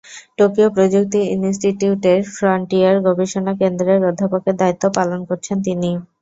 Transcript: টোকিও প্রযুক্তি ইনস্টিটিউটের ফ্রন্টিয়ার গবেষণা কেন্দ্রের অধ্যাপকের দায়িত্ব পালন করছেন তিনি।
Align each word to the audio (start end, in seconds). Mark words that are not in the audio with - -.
টোকিও 0.37 0.67
প্রযুক্তি 0.71 1.19
ইনস্টিটিউটের 1.35 2.19
ফ্রন্টিয়ার 2.35 2.95
গবেষণা 3.07 3.51
কেন্দ্রের 3.61 3.99
অধ্যাপকের 4.09 4.55
দায়িত্ব 4.61 4.83
পালন 4.97 5.19
করছেন 5.29 5.57
তিনি। 5.65 5.91